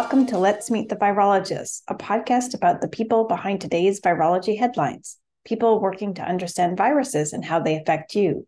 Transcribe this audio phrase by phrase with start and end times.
[0.00, 5.18] Welcome to Let's Meet the Virologists, a podcast about the people behind today's virology headlines,
[5.44, 8.46] people working to understand viruses and how they affect you.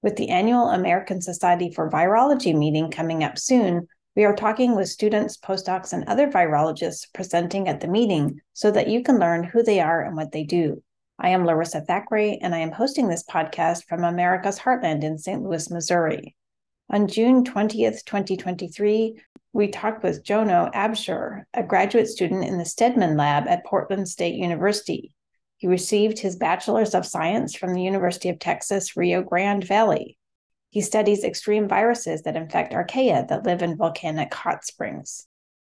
[0.00, 4.90] With the annual American Society for Virology meeting coming up soon, we are talking with
[4.90, 9.64] students, postdocs, and other virologists presenting at the meeting so that you can learn who
[9.64, 10.84] they are and what they do.
[11.18, 15.42] I am Larissa Thackeray, and I am hosting this podcast from America's Heartland in St.
[15.42, 16.36] Louis, Missouri.
[16.90, 19.20] On June 20th, 2023,
[19.52, 24.34] we talked with Jono Absher, a graduate student in the Stedman Lab at Portland State
[24.34, 25.12] University.
[25.58, 30.16] He received his Bachelor's of Science from the University of Texas, Rio Grande Valley.
[30.70, 35.26] He studies extreme viruses that infect archaea that live in volcanic hot springs.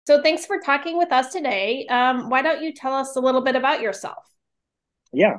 [0.07, 1.87] So, thanks for talking with us today.
[1.87, 4.25] Um, why don't you tell us a little bit about yourself?
[5.13, 5.37] Yeah.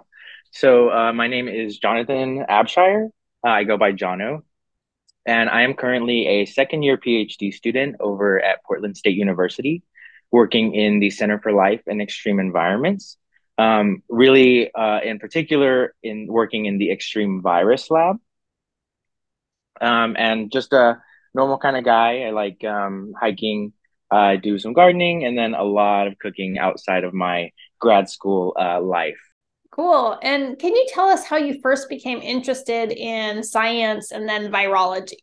[0.51, 3.09] So, uh, my name is Jonathan Abshire.
[3.45, 4.43] Uh, I go by Jono
[5.25, 9.83] and I am currently a second year PhD student over at Portland State University,
[10.31, 13.17] working in the Center for Life and Extreme Environments.
[13.57, 18.17] Um, really, uh, in particular, in working in the Extreme Virus Lab.
[19.81, 21.01] Um, and just a
[21.33, 22.23] normal kind of guy.
[22.23, 23.73] I like um, hiking,
[24.11, 28.55] uh, do some gardening, and then a lot of cooking outside of my grad school
[28.59, 29.19] uh, life.
[29.79, 30.19] Cool.
[30.21, 35.19] And can you tell us how you first became interested in science and then virology?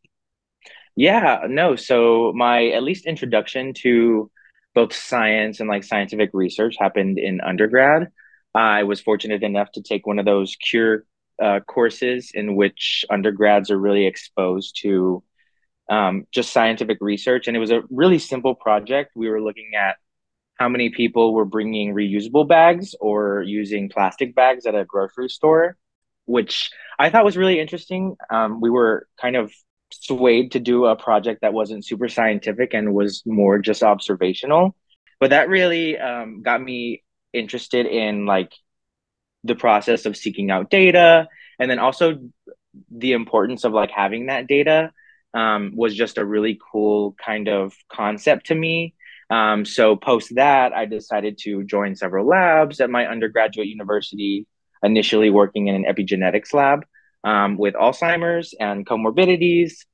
[0.97, 1.77] Yeah, no.
[1.77, 4.31] So my at least introduction to
[4.75, 8.09] both science and like scientific research happened in undergrad.
[8.55, 11.05] I was fortunate enough to take one of those cure
[11.39, 15.23] uh, courses in which undergrads are really exposed to
[15.91, 17.47] um, just scientific research.
[17.47, 19.11] And it was a really simple project.
[19.15, 19.97] We were looking at
[20.57, 25.77] how many people were bringing reusable bags or using plastic bags at a grocery store,
[26.25, 28.17] which I thought was really interesting.
[28.30, 29.53] Um, we were kind of
[29.92, 34.75] swayed to do a project that wasn't super scientific and was more just observational.
[35.20, 38.53] But that really um, got me interested in like
[39.45, 41.29] the process of seeking out data
[41.59, 42.19] and then also
[42.91, 44.92] the importance of like having that data
[45.35, 48.95] um, was just a really cool kind of concept to me
[49.31, 54.47] um, so post that, I decided to join several labs at my undergraduate university,
[54.83, 56.85] initially working in an epigenetics lab
[57.25, 59.85] um, with Alzheimer's and comorbidities.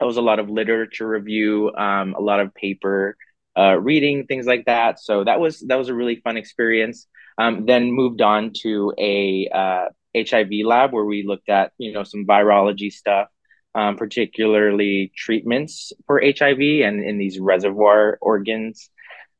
[0.00, 3.16] That was a lot of literature review, um, a lot of paper
[3.56, 4.98] uh, reading, things like that.
[5.00, 7.06] So that was that was a really fun experience.
[7.38, 9.86] Um, then moved on to a uh,
[10.16, 13.28] HIV lab where we looked at you know some virology stuff
[13.74, 18.90] um, particularly treatments for HIV and in these reservoir organs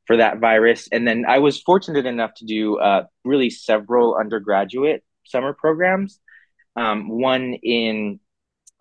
[0.05, 0.87] for that virus.
[0.91, 6.19] And then I was fortunate enough to do uh, really several undergraduate summer programs.
[6.75, 8.19] Um, one in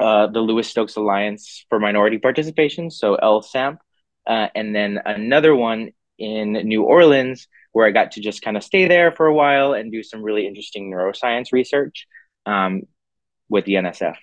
[0.00, 3.78] uh, the Lewis Stokes Alliance for Minority Participation, so LSAMP,
[4.26, 8.62] uh, and then another one in New Orleans where I got to just kind of
[8.62, 12.06] stay there for a while and do some really interesting neuroscience research
[12.46, 12.82] um,
[13.48, 14.16] with the NSF.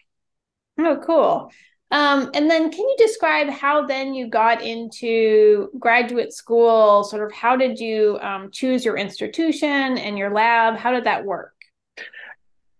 [0.79, 1.51] Oh, cool.
[1.91, 7.03] Um, and then can you describe how then you got into graduate school?
[7.03, 10.77] Sort of how did you um, choose your institution and your lab?
[10.77, 11.53] How did that work?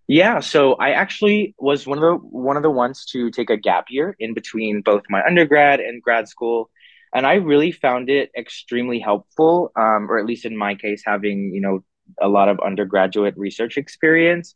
[0.07, 3.57] Yeah, so I actually was one of the one of the ones to take a
[3.57, 6.69] gap year in between both my undergrad and grad school,
[7.13, 11.53] and I really found it extremely helpful, um, or at least in my case, having
[11.53, 11.83] you know
[12.21, 14.53] a lot of undergraduate research experience.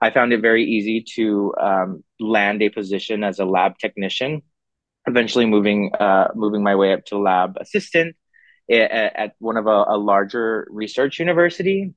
[0.00, 4.42] I found it very easy to um, land a position as a lab technician.
[5.06, 8.16] Eventually, moving uh, moving my way up to lab assistant
[8.70, 11.94] at, at one of a, a, larger research university,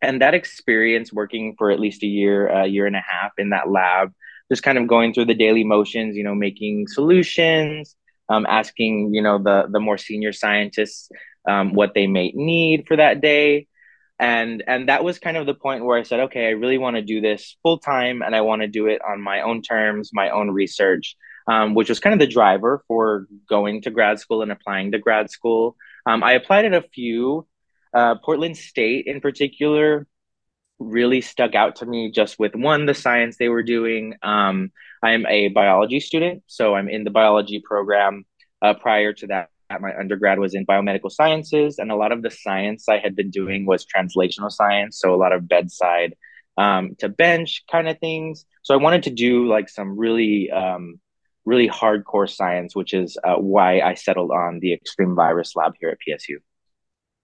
[0.00, 3.50] and that experience working for at least a year, a year and a half in
[3.50, 4.12] that lab,
[4.50, 7.94] just kind of going through the daily motions, you know, making solutions,
[8.28, 11.10] um, asking you know the the more senior scientists
[11.48, 13.66] um, what they may need for that day
[14.18, 16.96] and and that was kind of the point where i said okay i really want
[16.96, 20.10] to do this full time and i want to do it on my own terms
[20.12, 21.16] my own research
[21.48, 24.98] um, which was kind of the driver for going to grad school and applying to
[24.98, 25.76] grad school.
[26.04, 27.46] Um, i applied at a few
[27.94, 30.06] uh, portland state in particular
[30.78, 34.14] really stuck out to me just with one the science they were doing.
[34.22, 34.72] Um,
[35.02, 38.24] i'm a biology student so i'm in the biology program
[38.62, 39.48] uh, prior to that
[39.80, 43.30] my undergrad was in biomedical sciences, and a lot of the science I had been
[43.30, 46.14] doing was translational science, so a lot of bedside
[46.56, 48.44] um, to bench kind of things.
[48.62, 51.00] So I wanted to do like some really, um,
[51.44, 55.90] really hardcore science, which is uh, why I settled on the Extreme Virus Lab here
[55.90, 56.36] at PSU.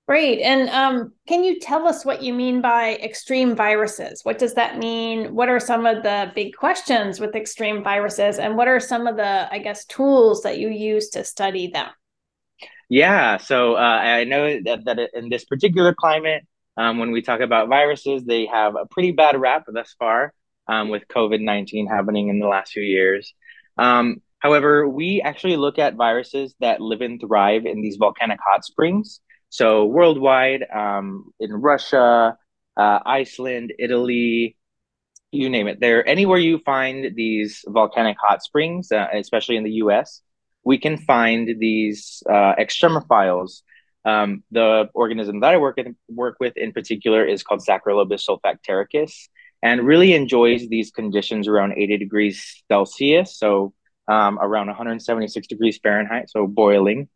[0.07, 0.41] Great.
[0.41, 4.21] And um, can you tell us what you mean by extreme viruses?
[4.23, 5.35] What does that mean?
[5.35, 8.39] What are some of the big questions with extreme viruses?
[8.39, 11.89] And what are some of the, I guess, tools that you use to study them?
[12.89, 16.45] Yeah, so uh, I know that, that in this particular climate,
[16.77, 20.33] um, when we talk about viruses, they have a pretty bad rap thus far
[20.69, 23.33] um, with COVID 19 happening in the last few years.
[23.79, 28.65] Um, however, we actually look at viruses that live and thrive in these volcanic hot
[28.65, 29.21] springs.
[29.51, 32.37] So, worldwide, um, in Russia,
[32.77, 34.57] uh, Iceland, Italy,
[35.33, 35.81] you name it.
[35.81, 40.23] There, anywhere you find these volcanic hot springs, uh, especially in the US,
[40.65, 43.63] we can find these uh, extremophiles.
[44.05, 49.29] Um, the organism that I work, in, work with in particular is called Saccharobacillus sulfactaricus
[49.63, 53.73] and really enjoys these conditions around 80 degrees Celsius, so
[54.07, 57.09] um, around 176 degrees Fahrenheit, so boiling.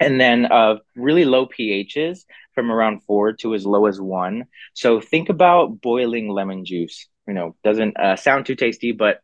[0.00, 4.46] And then uh, really low pHs from around four to as low as one.
[4.74, 7.06] So think about boiling lemon juice.
[7.28, 9.20] You know, doesn't uh, sound too tasty, but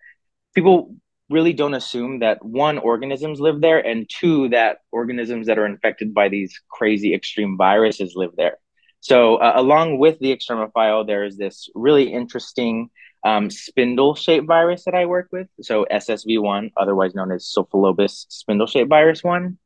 [0.54, 0.94] people
[1.30, 6.12] really don't assume that one organisms live there and two that organisms that are infected
[6.12, 8.58] by these crazy extreme viruses live there.
[9.00, 12.90] So uh, along with the extremophile there is this really interesting
[13.24, 15.48] um, spindle shaped virus that i work with.
[15.62, 19.58] So ssv1 otherwise known as Pseudophilobus spindle shaped virus 1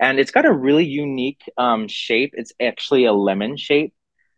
[0.00, 2.34] and it's got a really unique um, shape.
[2.36, 3.92] It's actually a lemon shape.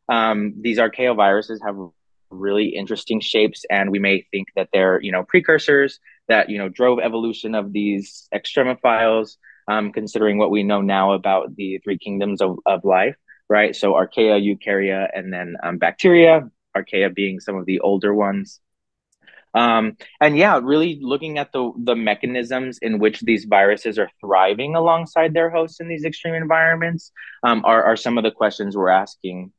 [0.09, 1.77] Um, these archaeoviruses have
[2.31, 5.99] really interesting shapes and we may think that they're you know precursors
[6.31, 9.37] that you know drove evolution of these extremophiles
[9.69, 13.17] um, considering what we know now about the three kingdoms of, of life
[13.51, 13.75] right?
[13.75, 18.61] So archaea eukarya and then um, bacteria archaea being some of the older ones.
[19.53, 24.77] Um, and yeah really looking at the the mechanisms in which these viruses are thriving
[24.77, 27.11] alongside their hosts in these extreme environments
[27.43, 29.53] um, are, are some of the questions we're asking.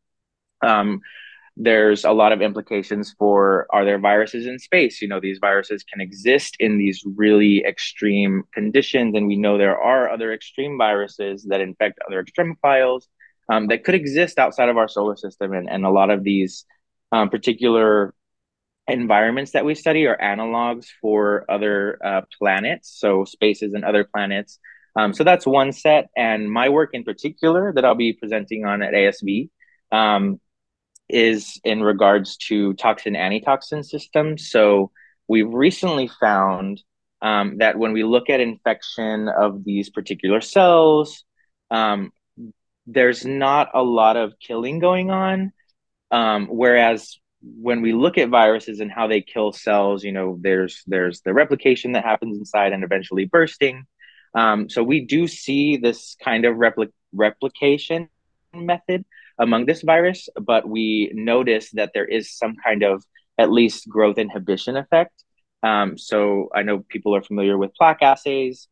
[0.62, 1.02] Um,
[1.58, 5.02] there's a lot of implications for are there viruses in space?
[5.02, 9.78] You know these viruses can exist in these really extreme conditions and we know there
[9.78, 13.04] are other extreme viruses that infect other extremophiles
[13.50, 16.66] um, that could exist outside of our solar system and, and a lot of these
[17.12, 18.14] um, particular
[18.88, 24.60] environments that we study are analogs for other uh, planets so spaces and other planets.
[24.96, 28.82] Um, so that's one set and my work in particular that i'll be presenting on
[28.82, 29.50] at asv
[29.94, 30.40] um,
[31.14, 34.50] is in regards to toxin antitoxin systems.
[34.50, 34.92] So
[35.28, 36.82] we've recently found
[37.22, 41.24] um, that when we look at infection of these particular cells,
[41.70, 42.12] um,
[42.88, 45.54] there's not a lot of killing going on.
[46.10, 50.84] Um, whereas when we look at viruses and how they kill cells, you know, there's
[50.88, 53.86] there's the replication that happens inside and eventually bursting.
[54.34, 58.10] Um, so we do see this kind of repli- replication
[58.54, 59.06] method
[59.42, 63.04] among this virus, but we notice that there is some kind of
[63.38, 65.24] at least growth inhibition effect.
[65.64, 68.68] Um, so I know people are familiar with plaque assays.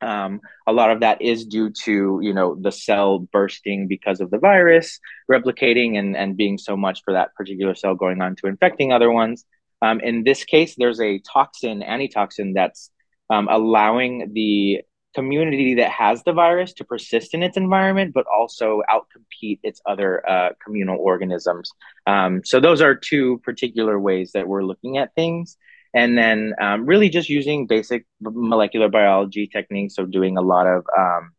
[0.00, 4.30] Um, a lot of that is due to you know the cell bursting because of
[4.30, 8.46] the virus replicating and and being so much for that particular cell going on to
[8.46, 9.44] infecting other ones.
[9.80, 12.90] Um, in this case, there's a toxin, antitoxin, that's
[13.30, 14.82] um, allowing the
[15.14, 20.28] community that has the virus to persist in its environment, but also outcompete its other
[20.28, 21.70] uh, communal organisms.
[22.06, 25.56] Um, so those are two particular ways that we're looking at things.
[25.94, 29.94] And then um, really just using basic molecular biology techniques.
[29.94, 31.30] So doing a lot of um,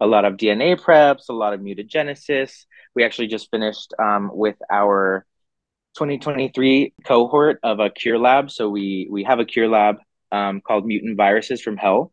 [0.00, 2.66] a lot of DNA preps, a lot of mutagenesis.
[2.96, 5.24] We actually just finished um, with our
[5.94, 8.50] 2023 cohort of a cure lab.
[8.50, 9.98] So we we have a cure lab
[10.32, 12.12] um, called Mutant Viruses from Hell,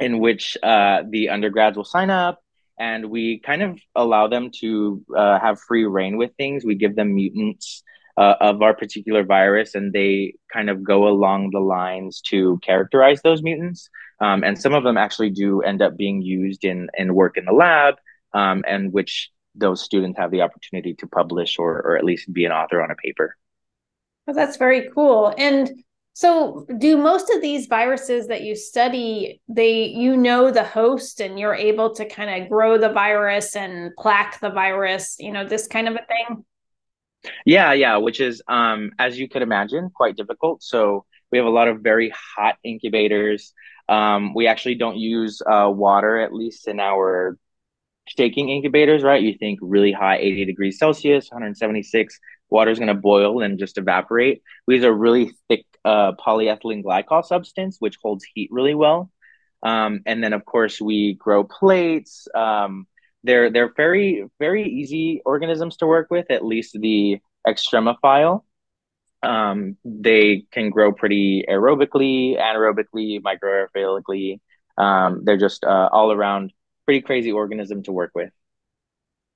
[0.00, 2.40] in which uh, the undergrads will sign up
[2.80, 6.64] and we kind of allow them to uh, have free reign with things.
[6.64, 7.82] We give them mutants
[8.16, 13.20] uh, of our particular virus, and they kind of go along the lines to characterize
[13.20, 13.90] those mutants.
[14.20, 17.44] Um, and some of them actually do end up being used in in work in
[17.44, 17.96] the lab,
[18.32, 22.46] um, and which those students have the opportunity to publish or or at least be
[22.46, 23.36] an author on a paper.
[24.26, 25.34] Well, that's very cool.
[25.36, 25.70] And
[26.12, 31.38] so, do most of these viruses that you study, they you know the host and
[31.38, 35.66] you're able to kind of grow the virus and plaque the virus, you know, this
[35.66, 36.44] kind of a thing?
[37.46, 40.62] Yeah, yeah, which is um as you could imagine, quite difficult.
[40.62, 43.52] So, we have a lot of very hot incubators.
[43.88, 47.38] Um, we actually don't use uh, water, at least in our
[48.06, 49.22] shaking incubators, right?
[49.22, 52.18] You think really high, 80 degrees Celsius, 176
[52.50, 54.42] water is going to boil and just evaporate.
[54.66, 59.10] We use a really thick uh, polyethylene glycol substance, which holds heat really well.
[59.62, 62.28] Um, and then, of course, we grow plates.
[62.34, 62.86] Um,
[63.22, 66.30] they're they're very very easy organisms to work with.
[66.30, 68.44] At least the extremophile.
[69.22, 74.40] Um, they can grow pretty aerobically, anaerobically, microaerobically.
[74.78, 76.54] Um, they're just uh, all around
[76.86, 78.30] pretty crazy organism to work with.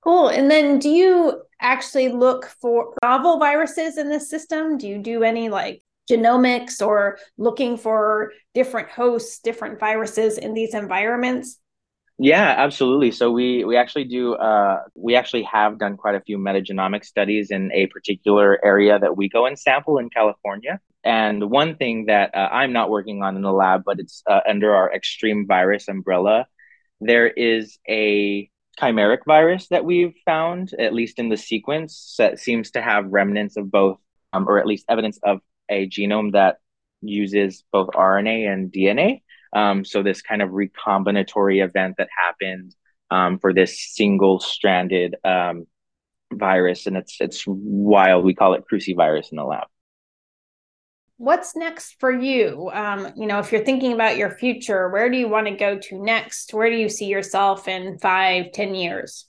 [0.02, 0.28] Cool.
[0.28, 4.76] And then do you actually look for novel viruses in this system?
[4.76, 10.74] Do you do any like genomics or looking for different hosts, different viruses in these
[10.74, 11.58] environments?
[12.18, 13.10] Yeah, absolutely.
[13.10, 17.50] So we we actually do uh, we actually have done quite a few metagenomic studies
[17.50, 20.80] in a particular area that we go and sample in California.
[21.02, 24.40] And one thing that uh, I'm not working on in the lab, but it's uh,
[24.48, 26.46] under our extreme virus umbrella,
[27.00, 28.48] there is a
[28.80, 33.56] chimeric virus that we've found, at least in the sequence, that seems to have remnants
[33.56, 33.98] of both,
[34.32, 36.58] um, or at least evidence of a genome that
[37.00, 39.22] uses both RNA and DNA.
[39.54, 42.74] Um, so this kind of recombinatory event that happened
[43.10, 45.66] um, for this single-stranded um,
[46.32, 48.24] virus, and it's it's wild.
[48.24, 49.68] We call it crucivirus in the lab.
[51.16, 52.70] What's next for you?
[52.72, 55.78] Um, you know, if you're thinking about your future, where do you want to go
[55.78, 56.52] to next?
[56.52, 59.26] Where do you see yourself in five, ten years?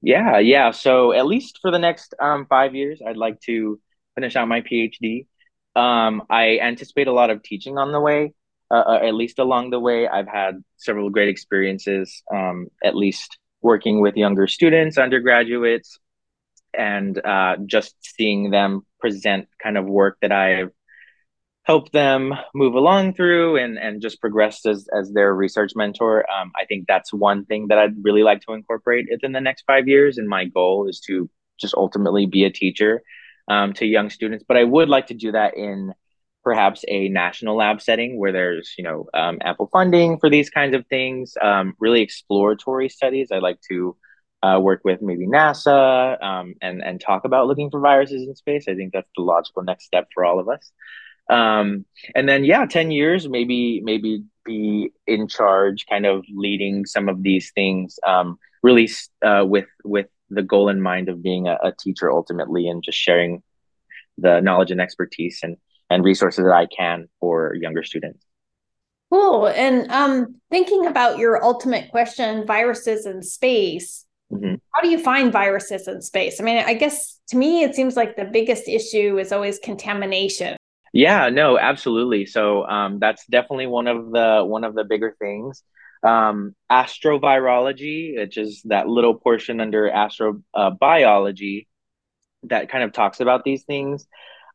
[0.00, 0.70] Yeah, yeah.
[0.70, 3.80] So at least for the next um, five years, I'd like to
[4.14, 5.26] finish out my PhD.
[5.74, 8.34] Um, I anticipate a lot of teaching on the way
[8.72, 10.08] uh, uh, at least along the way.
[10.08, 15.98] I've had several great experiences, um, at least working with younger students, undergraduates,
[16.72, 20.70] and uh, just seeing them present kind of work that I've
[21.64, 26.24] helped them move along through and, and just progress as, as their research mentor.
[26.30, 29.64] Um, I think that's one thing that I'd really like to incorporate within the next
[29.66, 30.16] five years.
[30.16, 31.28] And my goal is to
[31.60, 33.02] just ultimately be a teacher
[33.48, 34.44] um, to young students.
[34.46, 35.94] But I would like to do that in
[36.42, 40.74] perhaps a national lab setting where there's you know um, ample funding for these kinds
[40.74, 43.96] of things um, really exploratory studies i like to
[44.42, 48.66] uh, work with maybe nasa um, and and talk about looking for viruses in space
[48.68, 50.72] i think that's the logical next step for all of us
[51.30, 51.84] um,
[52.14, 57.22] and then yeah 10 years maybe maybe be in charge kind of leading some of
[57.22, 58.90] these things um, really
[59.24, 62.98] uh, with with the goal in mind of being a, a teacher ultimately and just
[62.98, 63.42] sharing
[64.18, 65.56] the knowledge and expertise and
[65.90, 68.24] and resources that I can for younger students.
[69.12, 69.48] Cool.
[69.48, 74.54] And um, thinking about your ultimate question, viruses in space, mm-hmm.
[74.72, 76.40] how do you find viruses in space?
[76.40, 80.56] I mean, I guess to me, it seems like the biggest issue is always contamination.
[80.94, 82.24] Yeah, no, absolutely.
[82.24, 85.62] So um, that's definitely one of the one of the bigger things.
[86.02, 91.64] Um, astrovirology, which is that little portion under astrobiology uh,
[92.44, 94.06] that kind of talks about these things.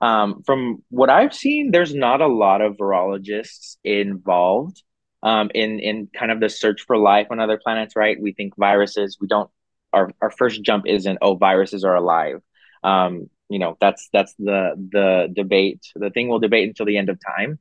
[0.01, 4.83] Um, from what I've seen, there's not a lot of virologists involved
[5.23, 7.95] um, in in kind of the search for life on other planets.
[7.95, 8.21] Right?
[8.21, 9.17] We think viruses.
[9.19, 9.49] We don't.
[9.93, 12.41] Our our first jump isn't oh viruses are alive.
[12.83, 15.81] Um, you know that's that's the the debate.
[15.95, 17.59] The thing we'll debate until the end of time.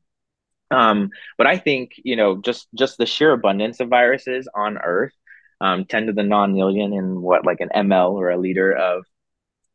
[0.71, 5.13] Um, but I think you know just just the sheer abundance of viruses on Earth,
[5.61, 9.05] um, ten to the non-million in what like an ml or a liter of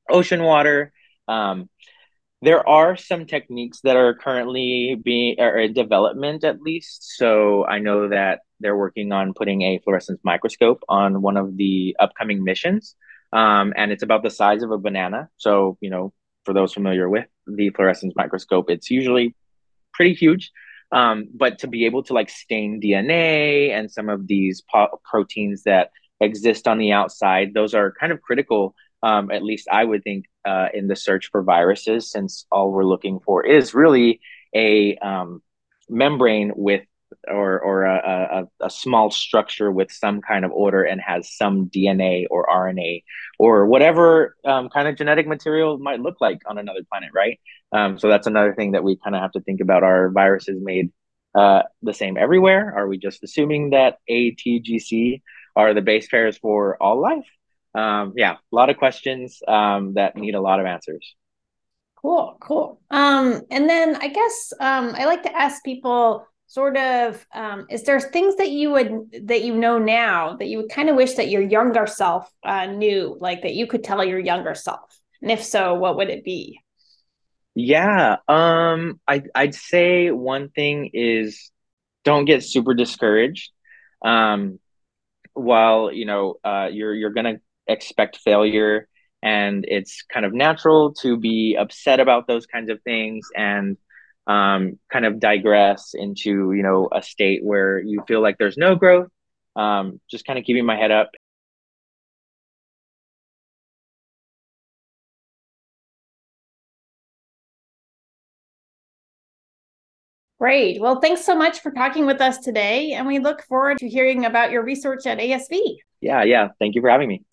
[0.09, 0.91] ocean water.
[1.27, 1.69] Um,
[2.41, 7.17] there are some techniques that are currently being or in development at least.
[7.17, 11.95] So i know that they're working on putting a fluorescence microscope on one of the
[11.99, 12.95] upcoming missions.
[13.33, 15.29] Um, and it's about the size of a banana.
[15.37, 16.13] So you know
[16.45, 19.35] for those familiar with the fluorescence microscope it's usually
[19.93, 20.51] pretty huge
[20.91, 25.63] um, but to be able to like stain dna and some of these po- proteins
[25.63, 30.03] that exist on the outside those are kind of critical um, at least I would
[30.03, 34.21] think, uh, in the search for viruses, since all we're looking for is really
[34.55, 35.41] a um,
[35.89, 36.83] membrane with
[37.27, 41.69] or or a, a, a, small structure with some kind of order and has some
[41.69, 43.03] DNA or RNA
[43.37, 47.39] or whatever um, kind of genetic material might look like on another planet, right?
[47.71, 50.59] Um, so that's another thing that we kind of have to think about: are viruses
[50.61, 50.91] made
[51.35, 52.73] uh, the same everywhere?
[52.75, 55.21] Are we just assuming that A, T, G, C
[55.55, 57.27] are the base pairs for all life?
[57.73, 61.15] um, yeah, a lot of questions um, that need a lot of answers.
[61.95, 62.81] Cool, cool.
[62.89, 67.83] Um, and then I guess um, I like to ask people sort of um, is
[67.83, 71.13] there things that you would that you know now that you would kind of wish
[71.13, 74.99] that your younger self uh, knew like that you could tell your younger self?
[75.21, 76.59] And if so what would it be?
[77.55, 81.51] Yeah um I, i'd say one thing is
[82.03, 83.51] don't get super discouraged.
[84.03, 84.59] Um
[85.33, 87.35] while you know uh, you're you're gonna
[87.67, 88.89] expect failure
[89.23, 93.77] and it's kind of natural to be upset about those kinds of things and
[94.27, 98.75] um, kind of digress into you know a state where you feel like there's no
[98.75, 99.07] growth
[99.55, 101.11] um, just kind of keeping my head up
[110.41, 110.81] Great.
[110.81, 112.93] Well, thanks so much for talking with us today.
[112.93, 115.75] And we look forward to hearing about your research at ASV.
[116.01, 116.47] Yeah, yeah.
[116.57, 117.23] Thank you for having me.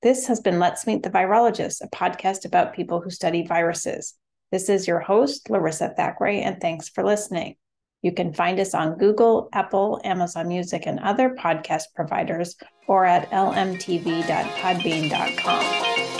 [0.00, 4.14] This has been Let's Meet the Virologist, a podcast about people who study viruses.
[4.52, 7.56] This is your host, Larissa Thackeray, and thanks for listening.
[8.02, 12.54] You can find us on Google, Apple, Amazon Music, and other podcast providers,
[12.86, 16.11] or at lmtv.podbean.com.